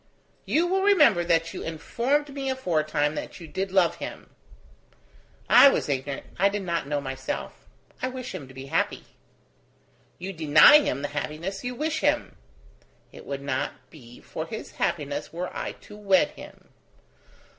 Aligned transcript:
"You 0.47 0.65
will 0.65 0.81
remember 0.81 1.23
that 1.23 1.53
you 1.53 1.61
informed 1.61 2.33
me 2.33 2.49
aforetime 2.49 3.13
that 3.13 3.39
you 3.39 3.47
did 3.47 3.71
love 3.71 3.97
him." 3.97 4.31
"I 5.47 5.69
was 5.69 5.87
ignorant... 5.87 6.25
I 6.39 6.49
did 6.49 6.63
not 6.63 6.87
know 6.87 6.99
myself. 7.01 7.67
I 8.01 8.07
wish 8.07 8.33
him 8.33 8.47
to 8.47 8.53
be 8.55 8.65
happy." 8.65 9.05
"You 10.17 10.33
deny 10.33 10.79
him 10.79 11.03
the 11.03 11.09
happiness 11.09 11.63
you 11.63 11.75
wish 11.75 11.99
him!" 11.99 12.35
"It 13.11 13.27
would 13.27 13.43
not 13.43 13.91
be 13.91 14.19
for 14.21 14.47
his 14.47 14.71
happiness 14.71 15.31
were 15.31 15.55
I 15.55 15.73
to 15.85 15.95
wed 15.95 16.31
him." 16.31 16.69